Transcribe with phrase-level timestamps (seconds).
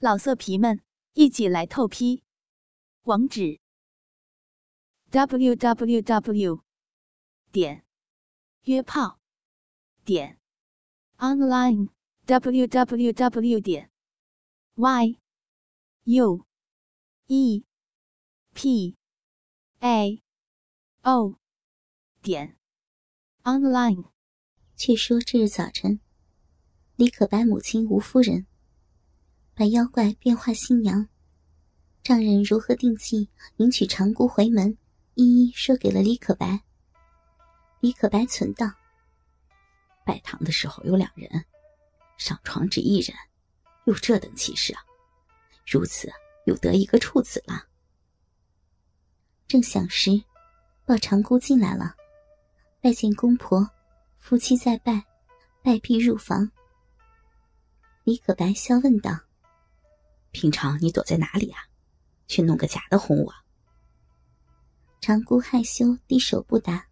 [0.00, 0.80] 老色皮们，
[1.14, 2.22] 一起来透批！
[3.02, 3.58] 网址
[5.10, 6.62] ：w w w
[7.50, 7.84] 点
[8.62, 9.18] 约炮
[10.04, 10.38] 点
[11.16, 11.88] online
[12.26, 13.90] w w w 点
[14.76, 15.18] y
[16.04, 16.46] u
[17.26, 17.64] e
[18.54, 18.96] p
[19.80, 20.22] a
[21.02, 21.40] o
[22.22, 22.56] 点
[23.42, 24.12] online。
[24.76, 25.98] 却说这日早晨，
[26.94, 28.47] 李可白母亲吴夫人。
[29.58, 31.04] 把妖怪变化新娘，
[32.04, 34.78] 丈人如何定计迎娶长姑回门，
[35.14, 36.62] 一一说给了李可白。
[37.80, 38.70] 李可白存道：
[40.06, 41.44] 拜堂的时候有两人，
[42.18, 43.12] 上床只一人，
[43.86, 44.80] 有这等气势啊！
[45.66, 46.08] 如此
[46.46, 47.66] 又得一个处子了。
[49.48, 50.22] 正想时，
[50.86, 51.96] 抱长姑进来了，
[52.80, 53.68] 拜见公婆，
[54.18, 55.04] 夫妻再拜，
[55.64, 56.48] 拜毕入房。
[58.04, 59.18] 李可白笑问道。
[60.38, 61.58] 平常你躲在哪里啊？
[62.28, 63.34] 去弄个假的哄我。
[65.00, 66.86] 长姑害羞低手不答。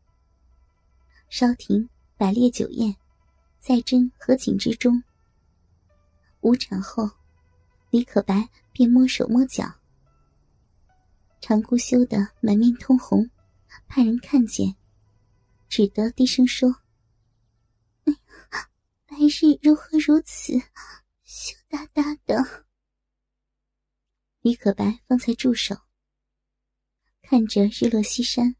[1.28, 2.96] 稍停，摆列酒宴，
[3.60, 5.00] 在斟和锦之中。
[6.40, 7.08] 午产后，
[7.90, 9.72] 李可白便摸手摸脚。
[11.40, 13.30] 长姑羞得满面通红，
[13.86, 14.74] 怕人看见，
[15.68, 16.74] 只得低声说
[18.06, 18.12] ：“哎
[19.06, 20.52] 白日如何如此，
[21.22, 22.44] 羞答答的。”
[24.46, 25.74] 李可白方才住手，
[27.20, 28.54] 看着日落西山，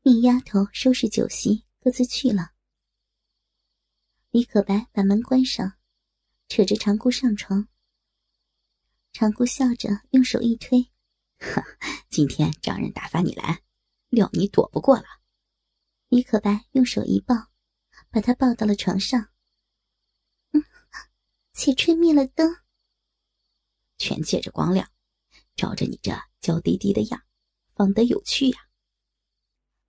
[0.00, 2.52] 命丫头收拾酒席，各自去了。
[4.30, 5.74] 李可白把门关上，
[6.48, 7.68] 扯着长姑上床。
[9.12, 10.90] 长姑笑着用手一推
[11.36, 11.62] ：“哈，
[12.08, 13.62] 今天丈人打发你来，
[14.08, 15.04] 料你躲不过了。”
[16.08, 17.50] 李可白用手一抱，
[18.08, 19.28] 把她抱到了床上。
[20.52, 20.64] 嗯，
[21.52, 22.56] 且吹灭了灯。
[24.00, 24.90] 全借着光亮，
[25.54, 27.22] 照着你这娇滴滴的样，
[27.74, 28.58] 方得有趣呀。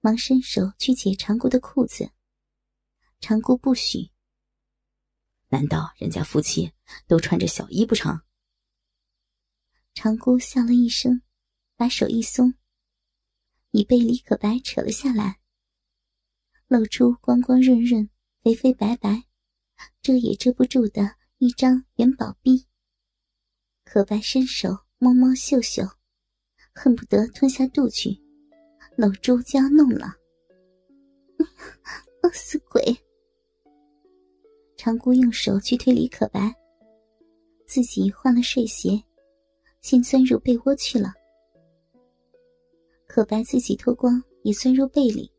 [0.01, 2.11] 忙伸手去解长姑的裤子，
[3.21, 4.11] 长姑不许。
[5.47, 6.73] 难道人家夫妻
[7.07, 8.21] 都穿着小衣不成？
[9.93, 11.21] 长姑笑了一声，
[11.77, 12.53] 把手一松，
[13.71, 15.39] 已被李可白扯了下来，
[16.67, 18.09] 露出光光润润、
[18.41, 19.23] 肥肥白白、
[20.01, 22.67] 遮也遮不住的一张元宝臂。
[23.93, 24.69] 可白伸手
[24.99, 25.83] 摸摸秀秀，
[26.73, 28.17] 恨不得吞下肚去，
[28.95, 30.15] 搂住就要弄了。
[32.23, 32.81] 饿死鬼！
[34.77, 36.55] 长姑用手去推李可白，
[37.67, 38.91] 自己换了睡鞋，
[39.81, 41.13] 先钻入被窝去了。
[43.07, 45.29] 可白自己脱光，也钻入被里，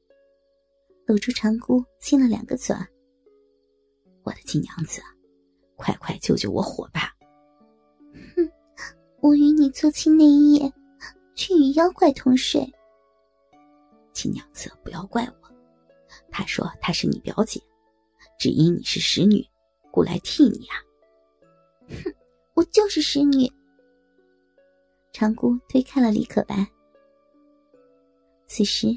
[1.06, 2.76] 搂住长姑亲了两个嘴。
[4.24, 5.00] 我的金娘子，
[5.74, 7.11] 快快救救我伙吧！
[9.22, 10.72] 我与你做亲那一夜，
[11.36, 12.60] 却与妖怪同睡。
[14.12, 15.48] 亲娘子，不要怪我。
[16.28, 17.60] 他说她是你表姐，
[18.36, 19.46] 只因你是使女，
[19.92, 20.74] 故来替你啊。
[21.88, 22.12] 哼，
[22.54, 23.48] 我就是使女。
[25.12, 26.66] 长姑推开了李可白。
[28.48, 28.88] 此时，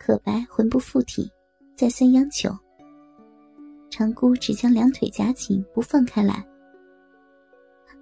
[0.00, 1.30] 可白魂不附体，
[1.76, 2.50] 再三央求。
[3.88, 6.44] 长姑只将两腿夹紧，不放开来。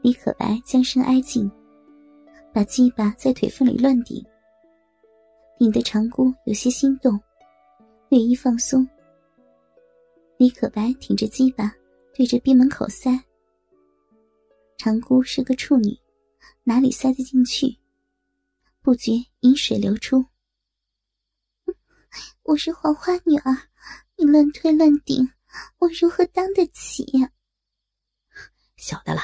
[0.02, 1.48] 李可白将身挨近，
[2.52, 4.20] 把鸡巴在腿缝里乱顶，
[5.56, 7.18] 顶得长姑有些心动，
[8.08, 8.86] 略一放松。
[10.38, 11.72] 李可白挺着鸡巴
[12.12, 13.16] 对着闭门口塞，
[14.76, 15.96] 长姑是个处女，
[16.64, 17.78] 哪里塞得进去？
[18.80, 20.26] 不觉饮水流出。
[22.42, 23.56] 我是黄花女儿，
[24.16, 25.30] 你乱推乱顶，
[25.78, 27.30] 我如何当得起呀？
[28.76, 29.20] 晓得了。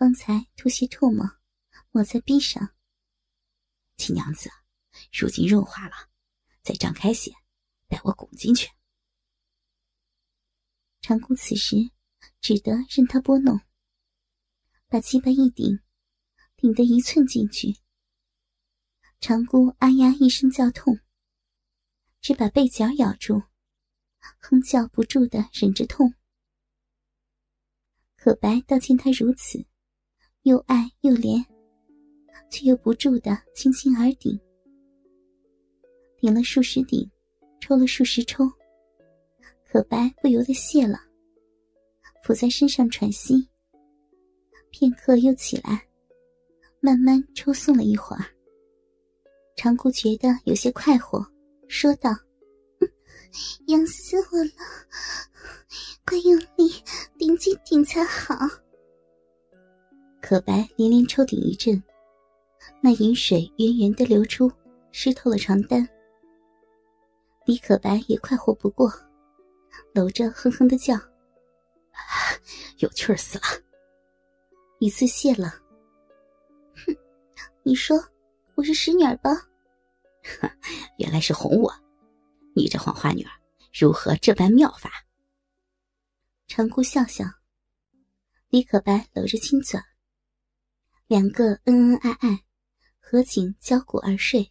[0.00, 1.30] 方才吐些唾沫，
[1.90, 2.74] 抹在臂上。
[3.98, 4.48] 亲娘子，
[5.12, 6.08] 如今润滑了，
[6.62, 7.30] 再张开些，
[7.86, 8.70] 待我拱进去。
[11.02, 11.76] 长姑此时
[12.40, 13.60] 只得任他拨弄，
[14.88, 15.80] 把鸡巴一顶，
[16.56, 17.76] 顶得一寸进去。
[19.20, 20.98] 长姑啊呀一声叫痛，
[22.22, 23.42] 只把被角咬住，
[24.38, 26.14] 哼叫不住的忍着痛。
[28.16, 29.66] 可白倒见他如此。
[30.44, 31.44] 又爱又怜，
[32.50, 34.40] 却又不住的轻轻而顶，
[36.16, 37.08] 顶了数十顶，
[37.60, 38.50] 抽了数十抽，
[39.70, 40.98] 可白不由得谢了，
[42.24, 43.46] 伏在身上喘息。
[44.70, 45.86] 片刻又起来，
[46.80, 48.24] 慢慢抽送了一会儿。
[49.56, 51.22] 长姑觉得有些快活，
[51.68, 52.10] 说道
[53.68, 54.50] ：“痒死我了，
[56.06, 56.72] 快用力
[57.18, 58.34] 顶几顶才好。”
[60.30, 61.82] 可白连连抽顶一阵，
[62.80, 64.48] 那饮水源源的流出，
[64.92, 65.84] 湿透了床单。
[67.46, 68.88] 李可白也快活不过，
[69.92, 70.94] 搂着哼哼的叫
[72.78, 73.44] ：“有趣死了！”
[74.78, 75.52] 一次谢了。
[76.76, 76.96] 哼，
[77.64, 77.98] 你说
[78.54, 79.30] 我是使女儿吧？
[80.98, 81.74] 原来是哄我，
[82.54, 83.32] 你这黄花女儿
[83.72, 84.92] 如何这般妙法？
[86.46, 87.24] 长姑笑笑，
[88.50, 89.80] 李可白搂着亲嘴，
[91.10, 92.44] 两个恩恩爱爱，
[93.00, 94.48] 合颈交骨而睡。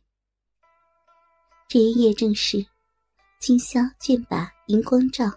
[1.69, 2.65] 这一夜正是
[3.39, 5.31] 今宵卷把银光照，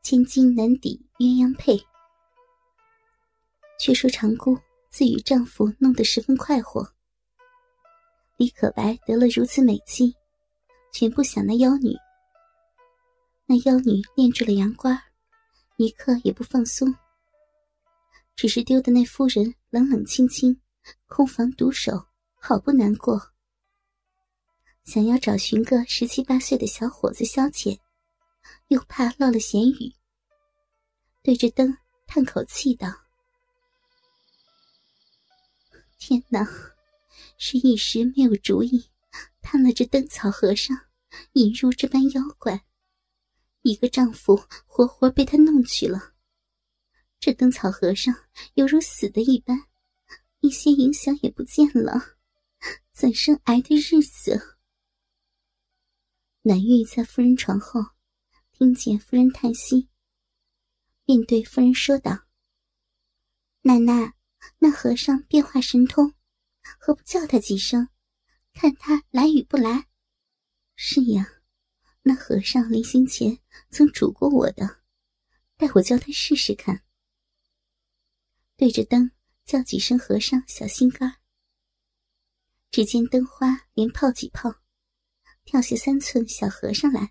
[0.00, 1.78] 千金难抵鸳鸯配。
[3.78, 4.58] 却说长姑
[4.88, 6.90] 自与丈夫弄得十分快活，
[8.38, 10.16] 李可白得了如此美妻，
[10.90, 11.94] 全不想那妖女。
[13.44, 14.98] 那妖女念住了阳关
[15.76, 16.96] 一刻也不放松，
[18.40, 20.58] 只是丢的那夫人冷冷清清，
[21.04, 22.06] 空房独守，
[22.36, 23.32] 好不难过。
[24.82, 27.78] 想要找寻个十七八岁的小伙子消遣，
[28.68, 29.94] 又怕落了闲语，
[31.22, 31.76] 对着灯
[32.06, 32.88] 叹口气道
[36.00, 36.48] ：“天哪，
[37.36, 38.88] 是一时没有主意，
[39.42, 40.74] 盼了这灯草和尚，
[41.34, 42.64] 引入这般妖怪。”
[43.60, 46.14] 一个丈夫活活被他弄去了，
[47.20, 48.14] 这灯草和尚
[48.54, 49.66] 犹如死的一般，
[50.40, 52.16] 一些影响也不见了，
[52.92, 54.56] 怎生挨的日子？
[56.40, 57.78] 南玉在夫人床后，
[58.52, 59.90] 听见夫人叹息，
[61.04, 62.26] 便对夫人说道
[63.60, 64.14] ：“奶奶，
[64.58, 66.14] 那和尚变化神通，
[66.78, 67.90] 何不叫他几声，
[68.54, 69.88] 看他来与不来
[70.74, 71.34] ？”“是呀。”
[72.02, 73.38] 那和尚临行前
[73.68, 74.80] 曾嘱过我的，
[75.58, 76.82] 待我叫他试试看。
[78.60, 79.10] 对着灯
[79.46, 81.10] 叫几声，和尚小心肝。
[82.70, 84.54] 只见灯花连泡几泡，
[85.46, 87.10] 跳下三寸小和尚来。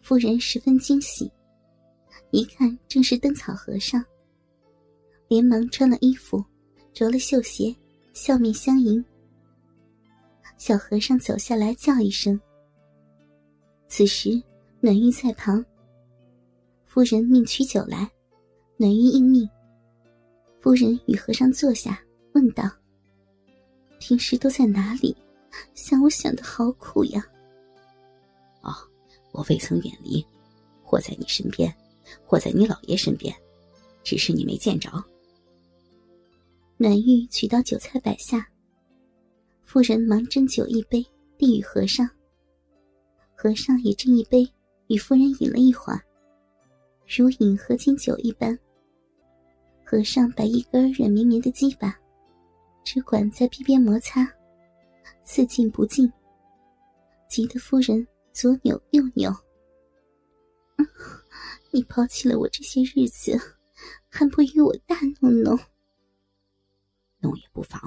[0.00, 1.28] 夫人十分惊喜，
[2.30, 4.00] 一看正是灯草和尚，
[5.26, 6.44] 连忙穿了衣服，
[6.92, 7.74] 着了绣鞋，
[8.12, 9.04] 笑面相迎。
[10.58, 12.40] 小和尚走下来叫一声。
[13.88, 14.40] 此时，
[14.78, 15.64] 暖玉在旁。
[16.86, 18.08] 夫人命取酒来，
[18.76, 19.50] 暖玉应命。
[20.60, 22.02] 夫人与和尚坐下，
[22.32, 22.64] 问道
[24.00, 25.16] ：“平时都在哪里？
[25.74, 27.24] 想我想的好苦呀。
[28.62, 28.74] ”“哦，
[29.32, 30.24] 我未曾远离，
[30.82, 31.72] 或在你身边，
[32.26, 33.34] 或在你老爷身边，
[34.02, 34.90] 只是你没见着。”
[36.76, 38.46] 暖玉取到酒菜摆下，
[39.64, 41.06] 夫人忙斟酒一杯，
[41.36, 42.08] 递与和尚。
[43.34, 44.48] 和尚也斟一杯，
[44.88, 46.02] 与夫人饮了一会儿，
[47.06, 48.58] 如饮合卺酒一般。
[49.90, 51.98] 和尚把一根软绵绵的鸡巴，
[52.84, 54.30] 只管在臂边摩擦，
[55.24, 56.12] 似进不进，
[57.26, 59.34] 急得夫人左扭右扭。
[61.72, 63.34] 你抛弃了我这些日子，
[64.10, 65.58] 还不与我大弄弄？
[67.20, 67.80] 弄也不妨，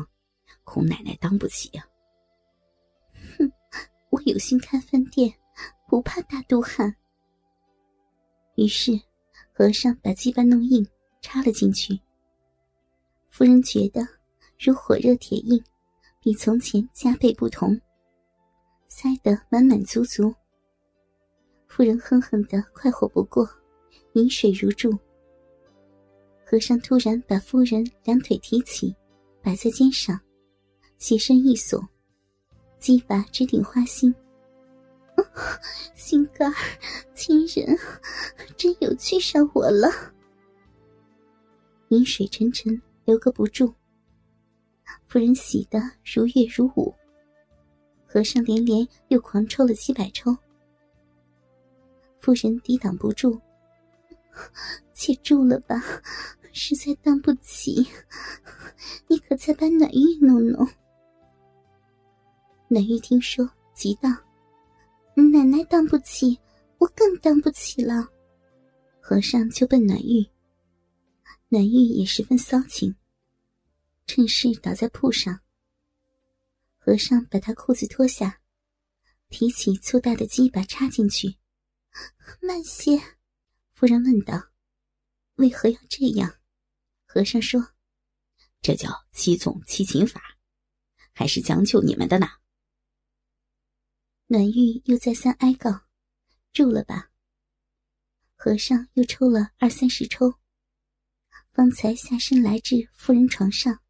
[0.64, 1.88] 孔奶奶当不起呀。
[3.38, 3.52] 哼，
[4.10, 5.32] 我有心开饭店。
[5.88, 6.96] 不怕大肚汉。
[8.56, 9.00] 于是，
[9.54, 10.88] 和尚把鸡巴弄硬，
[11.22, 12.00] 插了进去。
[13.30, 14.06] 夫人觉得
[14.60, 15.64] 如火热铁印，
[16.20, 17.80] 比从前加倍不同，
[18.88, 20.34] 塞得满满足足。
[21.68, 23.50] 夫人哼哼的快活不过，
[24.14, 24.92] 饮水如注。
[26.46, 28.94] 和尚突然把夫人两腿提起，
[29.42, 30.20] 摆在肩上，
[30.98, 31.82] 斜身一锁，
[32.78, 34.14] 鸡巴直顶花心。
[35.96, 36.56] 心肝儿，
[37.16, 37.78] 亲人，
[38.58, 39.88] 真有趣上我了。
[41.92, 43.74] 饮水沉沉，留个不住。
[45.08, 46.94] 夫人喜得如月如舞。
[48.06, 50.36] 和尚连连又狂抽了七百抽。
[52.22, 53.38] 夫人抵挡不住，
[54.94, 55.84] 且住了吧，
[56.54, 57.86] 实在当不起。
[59.08, 60.66] 你可再把暖玉弄弄。
[62.70, 64.10] 暖玉听说，急道。
[65.14, 66.40] 奶奶当不起，
[66.78, 68.08] 我更当不起了。
[69.02, 70.26] 和尚就奔暖玉，
[71.54, 72.96] 暖玉也十分骚情，
[74.08, 75.42] 趁势倒在铺上。
[76.78, 78.40] 和尚把他裤子脱下，
[79.28, 81.36] 提起粗大的鸡巴插进去。
[82.42, 82.98] 慢些，
[83.74, 84.52] 夫人问道
[85.36, 86.38] ：“为何要这样？”
[87.04, 87.74] 和尚说
[88.64, 90.22] ：“这叫七纵七擒法，
[91.12, 92.28] 还是将就你们的呢。”
[94.28, 95.82] 暖玉又再三哀告
[96.54, 97.12] ：“住了吧。”
[98.40, 100.34] 和尚又抽了二三十抽，
[101.52, 103.82] 方才下身来至夫人床上，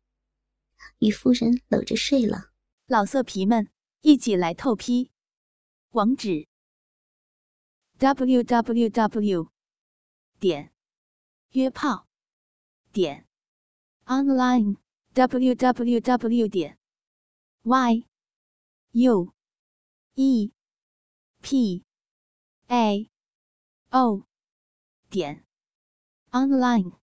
[0.97, 2.51] 与夫人搂着睡了。
[2.87, 3.69] 老色皮们，
[4.01, 5.11] 一起来透批！
[5.91, 6.47] 网址
[7.99, 9.51] ：w w w
[10.39, 10.73] 点
[11.51, 12.07] 约炮
[12.91, 13.27] 点
[14.05, 14.77] online
[15.13, 16.79] w w w 点
[17.61, 18.07] y
[18.93, 19.33] u
[20.15, 20.51] e
[21.41, 21.83] p
[22.67, 23.11] a
[23.89, 24.25] o
[25.09, 25.45] 点
[26.31, 27.00] online。